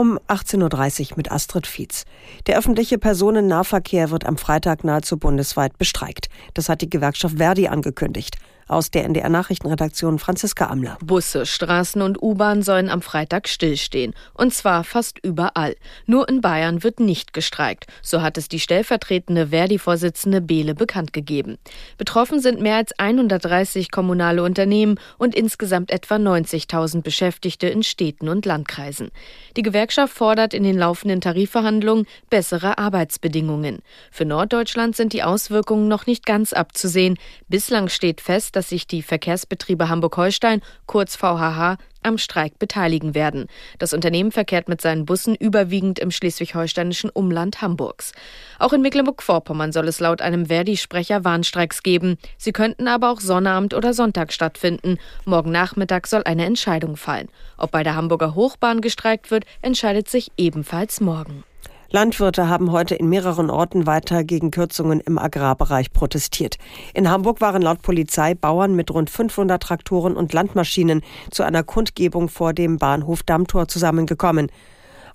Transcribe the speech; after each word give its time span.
Um 0.00 0.18
18.30 0.28 1.10
Uhr 1.10 1.16
mit 1.18 1.30
Astrid 1.30 1.66
Fietz. 1.66 2.06
Der 2.46 2.56
öffentliche 2.56 2.96
Personennahverkehr 2.96 4.10
wird 4.10 4.24
am 4.24 4.38
Freitag 4.38 4.82
nahezu 4.82 5.18
bundesweit 5.18 5.76
bestreikt. 5.76 6.30
Das 6.54 6.70
hat 6.70 6.80
die 6.80 6.88
Gewerkschaft 6.88 7.36
Verdi 7.36 7.68
angekündigt. 7.68 8.38
Aus 8.70 8.92
der 8.92 9.04
NDR 9.04 9.28
Nachrichtenredaktion 9.28 10.20
Franziska 10.20 10.68
Amler. 10.68 10.96
Busse, 11.02 11.44
Straßen 11.44 12.02
und 12.02 12.22
U-Bahn 12.22 12.62
sollen 12.62 12.88
am 12.88 13.02
Freitag 13.02 13.48
stillstehen. 13.48 14.14
Und 14.32 14.54
zwar 14.54 14.84
fast 14.84 15.18
überall. 15.24 15.74
Nur 16.06 16.28
in 16.28 16.40
Bayern 16.40 16.84
wird 16.84 17.00
nicht 17.00 17.32
gestreikt. 17.32 17.86
So 18.00 18.22
hat 18.22 18.38
es 18.38 18.46
die 18.46 18.60
stellvertretende 18.60 19.48
Verdi-Vorsitzende 19.48 20.40
Behle 20.40 20.76
bekannt 20.76 21.12
gegeben. 21.12 21.58
Betroffen 21.98 22.38
sind 22.38 22.60
mehr 22.60 22.76
als 22.76 22.96
130 22.96 23.90
kommunale 23.90 24.40
Unternehmen 24.44 25.00
und 25.18 25.34
insgesamt 25.34 25.90
etwa 25.90 26.14
90.000 26.14 27.02
Beschäftigte 27.02 27.66
in 27.66 27.82
Städten 27.82 28.28
und 28.28 28.46
Landkreisen. 28.46 29.10
Die 29.56 29.62
Gewerkschaft 29.62 29.89
fordert 30.08 30.54
in 30.54 30.62
den 30.62 30.78
laufenden 30.78 31.20
Tarifverhandlungen 31.20 32.06
bessere 32.30 32.78
Arbeitsbedingungen. 32.78 33.80
Für 34.10 34.24
Norddeutschland 34.24 34.96
sind 34.96 35.12
die 35.12 35.22
Auswirkungen 35.22 35.88
noch 35.88 36.06
nicht 36.06 36.24
ganz 36.26 36.52
abzusehen. 36.52 37.18
Bislang 37.48 37.88
steht 37.88 38.20
fest, 38.20 38.56
dass 38.56 38.68
sich 38.68 38.86
die 38.86 39.02
Verkehrsbetriebe 39.02 39.88
Hamburg-Holstein, 39.88 40.62
kurz 40.86 41.16
VHH, 41.16 41.76
am 42.02 42.18
Streik 42.18 42.58
beteiligen 42.58 43.14
werden. 43.14 43.46
Das 43.78 43.92
Unternehmen 43.92 44.32
verkehrt 44.32 44.68
mit 44.68 44.80
seinen 44.80 45.04
Bussen 45.06 45.34
überwiegend 45.34 45.98
im 45.98 46.10
schleswig-holsteinischen 46.10 47.10
Umland 47.10 47.62
Hamburgs. 47.62 48.12
Auch 48.58 48.72
in 48.72 48.82
Mecklenburg-Vorpommern 48.82 49.72
soll 49.72 49.88
es 49.88 50.00
laut 50.00 50.22
einem 50.22 50.46
Verdi-Sprecher 50.46 51.24
Warnstreiks 51.24 51.82
geben. 51.82 52.18
Sie 52.38 52.52
könnten 52.52 52.88
aber 52.88 53.10
auch 53.10 53.20
Sonnabend 53.20 53.74
oder 53.74 53.94
Sonntag 53.94 54.32
stattfinden. 54.32 54.98
Morgen 55.24 55.50
Nachmittag 55.50 56.06
soll 56.06 56.22
eine 56.24 56.44
Entscheidung 56.44 56.96
fallen. 56.96 57.28
Ob 57.56 57.70
bei 57.70 57.82
der 57.82 57.94
Hamburger 57.94 58.34
Hochbahn 58.34 58.80
gestreikt 58.80 59.30
wird, 59.30 59.44
entscheidet 59.62 60.08
sich 60.08 60.30
ebenfalls 60.36 61.00
morgen. 61.00 61.44
Landwirte 61.92 62.48
haben 62.48 62.70
heute 62.70 62.94
in 62.94 63.08
mehreren 63.08 63.50
Orten 63.50 63.84
weiter 63.84 64.22
gegen 64.22 64.52
Kürzungen 64.52 65.00
im 65.00 65.18
Agrarbereich 65.18 65.92
protestiert. 65.92 66.56
In 66.94 67.10
Hamburg 67.10 67.40
waren 67.40 67.62
laut 67.62 67.82
Polizei 67.82 68.36
Bauern 68.36 68.76
mit 68.76 68.92
rund 68.92 69.10
500 69.10 69.60
Traktoren 69.60 70.14
und 70.16 70.32
Landmaschinen 70.32 71.02
zu 71.32 71.42
einer 71.42 71.64
Kundgebung 71.64 72.28
vor 72.28 72.52
dem 72.52 72.76
Bahnhof 72.78 73.24
Dammtor 73.24 73.66
zusammengekommen. 73.66 74.52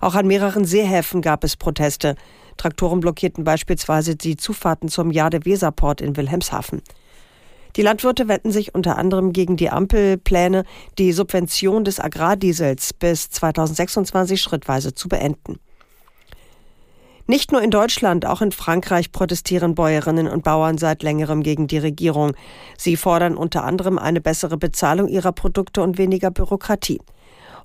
Auch 0.00 0.14
an 0.14 0.26
mehreren 0.26 0.66
Seehäfen 0.66 1.22
gab 1.22 1.44
es 1.44 1.56
Proteste. 1.56 2.14
Traktoren 2.58 3.00
blockierten 3.00 3.42
beispielsweise 3.42 4.14
die 4.14 4.36
Zufahrten 4.36 4.90
zum 4.90 5.10
Jade-Weserport 5.10 6.02
in 6.02 6.14
Wilhelmshaven. 6.14 6.82
Die 7.76 7.82
Landwirte 7.82 8.28
wenden 8.28 8.50
sich 8.50 8.74
unter 8.74 8.98
anderem 8.98 9.32
gegen 9.32 9.56
die 9.56 9.70
Ampelpläne, 9.70 10.64
die 10.98 11.12
Subvention 11.12 11.84
des 11.84 12.00
Agrardiesels 12.00 12.92
bis 12.92 13.30
2026 13.30 14.42
schrittweise 14.42 14.94
zu 14.94 15.08
beenden. 15.08 15.58
Nicht 17.28 17.50
nur 17.50 17.60
in 17.60 17.72
Deutschland, 17.72 18.24
auch 18.24 18.40
in 18.40 18.52
Frankreich 18.52 19.10
protestieren 19.10 19.74
Bäuerinnen 19.74 20.28
und 20.28 20.44
Bauern 20.44 20.78
seit 20.78 21.02
längerem 21.02 21.42
gegen 21.42 21.66
die 21.66 21.78
Regierung. 21.78 22.36
Sie 22.78 22.96
fordern 22.96 23.36
unter 23.36 23.64
anderem 23.64 23.98
eine 23.98 24.20
bessere 24.20 24.56
Bezahlung 24.56 25.08
ihrer 25.08 25.32
Produkte 25.32 25.82
und 25.82 25.98
weniger 25.98 26.30
Bürokratie. 26.30 27.00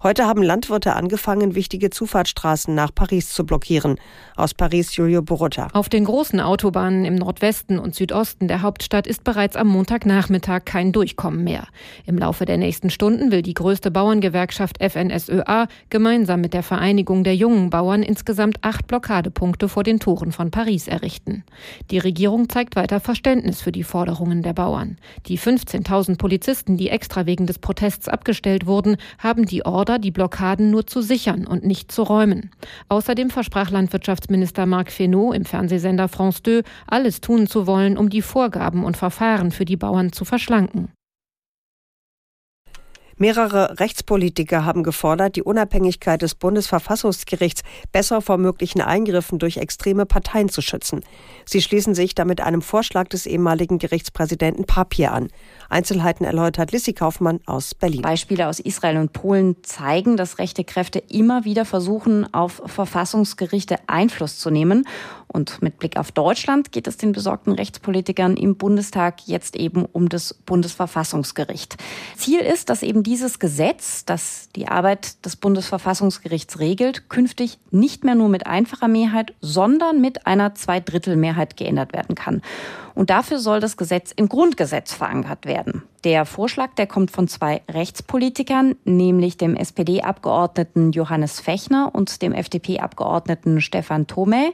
Heute 0.04 0.26
haben 0.26 0.42
Landwirte 0.42 0.96
angefangen, 0.96 1.54
wichtige 1.54 1.92
Zufahrtsstraßen 1.92 2.74
nach 2.74 2.90
Paris 2.92 3.30
zu 3.30 3.46
blockieren. 3.46 3.98
Aus 4.36 4.56
Paris 4.56 4.96
Julio 4.96 5.22
Borutta. 5.22 5.68
Auf 5.74 5.90
den 5.90 6.06
großen 6.06 6.40
Autobahnen 6.40 7.06
im 7.06 7.14
Nordwesten 7.14 7.78
und 7.78 7.94
Südosten 7.94 8.48
der 8.48 8.64
Hauptstadt 8.64 9.06
ist 9.06 9.24
bereits 9.24 9.56
am 9.56 9.68
Montagnachmittag 9.68 10.66
kein 10.66 10.92
Durchkommen 10.92 11.44
mehr. 11.44 11.68
Im 12.08 12.18
Laufe 12.18 12.46
der 12.46 12.58
nächsten 12.58 12.90
Stunden 12.90 13.32
will 13.32 13.44
die 13.44 13.54
größte 13.54 13.92
Bauerngewerkschaft 13.92 14.82
FNSÖA 14.82 15.68
gemeinsam 15.92 16.42
mit 16.42 16.56
der 16.56 16.64
Vereinigung 16.64 17.24
der 17.24 17.36
jungen 17.36 17.70
Bauern 17.70 18.02
insgesamt 18.02 18.58
acht 18.64 18.88
Blockadepunkte 18.88 19.70
vor 19.70 19.84
den 19.84 20.00
Toren 20.00 20.31
von 20.31 20.50
Paris 20.50 20.88
errichten. 20.88 21.44
Die 21.92 22.00
Regierung 22.00 22.50
zeigt 22.50 22.75
weiter 22.75 23.02
Verständnis 23.02 23.62
für 23.62 23.72
die 23.72 23.84
Forderungen 23.84 24.42
der 24.42 24.54
Bauern. 24.54 24.98
Die 25.28 25.38
15.000 25.38 26.18
Polizisten, 26.18 26.75
die 26.75 26.90
extra 26.90 27.28
wegen 27.28 27.46
des 27.46 27.59
Protests 27.59 28.08
abgestellt 28.08 28.66
wurden, 28.66 28.98
haben 29.20 29.46
die 29.46 29.64
Order 29.64 29.91
Order, 29.91 30.00
die 30.00 30.12
Blockaden 30.12 30.72
nur 30.72 30.88
zu 30.88 31.02
sichern 31.02 31.46
und 31.46 31.66
nicht 31.66 31.91
zu 31.91 32.03
räumen. 32.03 32.52
Außerdem 32.88 33.29
versprach 33.29 33.72
Landwirtschaftsminister 33.72 34.66
Marc 34.66 34.90
Fesneau 34.90 35.34
im 35.34 35.44
Fernsehsender 35.44 36.07
France 36.07 36.41
2, 36.44 36.62
alles 36.88 37.19
tun 37.19 37.46
zu 37.46 37.68
wollen, 37.68 37.97
um 37.97 38.09
die 38.09 38.22
Vorgaben 38.22 38.85
und 38.85 38.96
Verfahren 38.96 39.51
für 39.51 39.66
die 39.66 39.75
Bauern 39.75 40.13
zu 40.13 40.24
verschlanken. 40.24 40.94
Mehrere 43.22 43.80
Rechtspolitiker 43.80 44.66
haben 44.66 44.82
gefordert, 44.82 45.36
die 45.36 45.44
Unabhängigkeit 45.44 46.24
des 46.24 46.34
Bundesverfassungsgerichts 46.34 47.62
besser 47.92 48.20
vor 48.20 48.40
möglichen 48.40 48.82
Eingriffen 48.82 49.38
durch 49.38 49.58
extreme 49.58 50.08
Parteien 50.08 50.50
zu 50.50 50.64
schützen. 50.64 51.04
Sie 51.46 51.62
schließen 51.62 51.94
sich 51.94 52.16
damit 52.16 52.42
einem 52.42 52.64
Vorschlag 52.64 53.10
des 53.10 53.28
ehemaligen 53.28 53.78
Gerichtspräsidenten 53.78 54.66
Papier 54.66 55.12
an. 55.12 55.28
Einzelheiten 55.70 56.26
erläutert 56.26 56.72
Lissy 56.72 56.94
Kaufmann 56.94 57.42
aus 57.46 57.76
Berlin. 57.76 58.02
Beispiele 58.02 58.48
aus 58.48 58.60
Israel 58.60 58.98
und 58.98 59.14
Polen 59.14 59.56
zeigen, 59.62 60.18
dass 60.18 60.40
rechte 60.40 60.64
Kräfte 60.64 60.98
immer 60.98 61.46
wieder 61.46 61.66
versuchen, 61.66 62.34
auf 62.34 62.64
Verfassungsgerichte 62.66 63.76
Einfluss 63.86 64.40
zu 64.40 64.50
nehmen. 64.50 64.88
Und 65.31 65.62
mit 65.62 65.80
Blick 65.80 65.97
auf 65.97 66.12
Deutschland 66.12 66.72
geht 66.72 66.88
es 66.88 66.97
den 66.97 67.14
besorgten 67.14 67.53
Rechtspolitikern 67.53 68.36
im 68.36 68.58
Bundestag 68.58 69.28
jetzt 69.28 69.56
eben 69.56 69.86
um 69.86 70.09
das 70.09 70.34
Bundesverfassungsgericht. 70.34 71.78
Ziel 72.18 72.42
ist, 72.42 72.69
dass 72.69 72.84
eben 72.84 73.03
dieses 73.03 73.40
Gesetz, 73.40 74.03
das 74.06 74.50
die 74.56 74.68
Arbeit 74.68 75.25
des 75.25 75.38
Bundesverfassungsgerichts 75.38 76.59
regelt, 76.59 77.09
künftig 77.09 77.59
nicht 77.72 78.03
mehr 78.03 78.16
nur 78.16 78.30
mit 78.30 78.46
einfacher 78.46 78.88
Mehrheit, 78.88 79.34
sondern 79.40 80.02
mit 80.02 80.28
einer 80.28 80.53
Zweidrittelmehrheit 80.53 81.56
geändert 81.56 81.94
werden 81.94 82.16
kann. 82.16 82.42
Und 83.01 83.09
dafür 83.09 83.39
soll 83.39 83.59
das 83.59 83.78
Gesetz 83.78 84.12
im 84.16 84.29
Grundgesetz 84.29 84.94
verankert 84.94 85.47
werden. 85.47 85.81
Der 86.03 86.23
Vorschlag, 86.23 86.75
der 86.75 86.85
kommt 86.85 87.09
von 87.09 87.28
zwei 87.28 87.63
Rechtspolitikern, 87.67 88.75
nämlich 88.85 89.38
dem 89.38 89.56
SPD-Abgeordneten 89.56 90.91
Johannes 90.91 91.39
Fechner 91.39 91.89
und 91.94 92.22
dem 92.22 92.31
FDP-Abgeordneten 92.31 93.59
Stefan 93.59 94.06
Thome. 94.06 94.53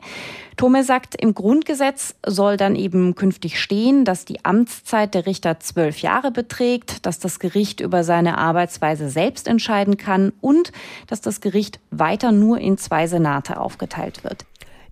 Thome 0.56 0.86
sagt, 0.86 1.22
im 1.22 1.34
Grundgesetz 1.34 2.16
soll 2.26 2.56
dann 2.56 2.78
eben 2.78 3.16
künftig 3.16 3.62
stehen, 3.62 4.06
dass 4.06 4.24
die 4.24 4.46
Amtszeit 4.46 5.14
der 5.14 5.26
Richter 5.26 5.60
zwölf 5.60 6.00
Jahre 6.00 6.32
beträgt, 6.32 7.06
dass 7.06 7.20
das 7.20 7.40
Gericht 7.40 7.82
über 7.82 8.06
seine 8.06 8.38
Arbeitsweise 8.38 9.10
selbst 9.10 9.50
entscheiden 9.50 9.98
kann 9.98 10.32
und 10.40 10.72
dass 11.08 11.20
das 11.20 11.42
Gericht 11.42 11.82
weiter 11.92 12.32
nur 12.32 12.60
in 12.60 12.78
zwei 12.78 13.08
Senate 13.08 13.60
aufgeteilt 13.60 14.24
wird. 14.24 14.46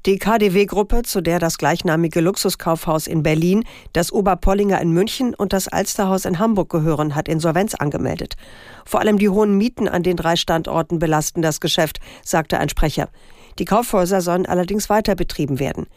Die 0.05 0.19
KDW-Gruppe, 0.19 1.01
zu 1.01 1.19
der 1.19 1.39
das 1.39 1.57
gleichnamige 1.57 2.21
Luxuskaufhaus 2.21 3.07
in 3.07 3.23
Berlin, 3.23 3.63
das 3.91 4.11
Oberpollinger 4.11 4.79
in 4.79 4.91
München 4.91 5.33
und 5.33 5.51
das 5.51 5.67
Alsterhaus 5.67 6.25
in 6.25 6.37
Hamburg 6.37 6.69
gehören, 6.69 7.15
hat 7.15 7.27
Insolvenz 7.27 7.73
angemeldet. 7.73 8.35
Vor 8.85 8.99
allem 8.99 9.17
die 9.17 9.29
hohen 9.29 9.57
Mieten 9.57 9.87
an 9.87 10.03
den 10.03 10.15
drei 10.15 10.35
Standorten 10.35 10.99
belasten 10.99 11.41
das 11.41 11.59
Geschäft, 11.59 12.01
sagte 12.23 12.59
ein 12.59 12.69
Sprecher. 12.69 13.09
Die 13.57 13.65
Kaufhäuser 13.65 14.21
sollen 14.21 14.45
allerdings 14.45 14.91
weiter 14.91 15.15
betrieben 15.15 15.57
werden. 15.57 15.87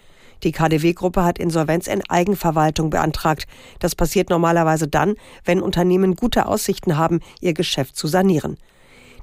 Die 0.43 0.53
KDW-Gruppe 0.53 1.23
hat 1.23 1.39
Insolvenz 1.39 1.87
in 1.87 2.01
Eigenverwaltung 2.09 2.89
beantragt. 2.89 3.47
Das 3.79 3.95
passiert 3.95 4.31
normalerweise 4.31 4.89
dann, 4.89 5.17
wenn 5.45 5.61
Unternehmen 5.61 6.17
gute 6.17 6.47
Aussichten 6.47 6.97
haben, 6.97 7.21
ihr 7.43 7.53
Geschäft 7.53 7.95
zu 7.95 8.07
sanieren. 8.07 8.57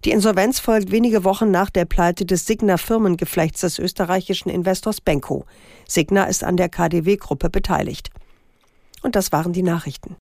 Die 0.06 0.12
Insolvenz 0.12 0.60
folgt 0.60 0.92
wenige 0.92 1.24
Wochen 1.24 1.50
nach 1.50 1.72
der 1.72 1.86
Pleite 1.86 2.28
des 2.28 2.46
Signa-Firmengeflechts 2.46 3.62
des 3.62 3.80
österreichischen 3.80 4.50
Investors 4.50 5.02
Benko. 5.02 5.46
Signa 5.88 6.26
ist 6.26 6.44
an 6.44 6.58
der 6.58 6.70
KDW-Gruppe 6.70 7.50
beteiligt. 7.50 8.12
Und 9.02 9.16
das 9.16 9.32
waren 9.32 9.52
die 9.52 9.64
Nachrichten. 9.64 10.16